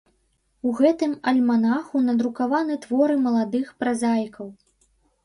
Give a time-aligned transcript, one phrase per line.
[0.67, 4.45] У гэтым альманаху надрукаваны творы маладых празаікаў.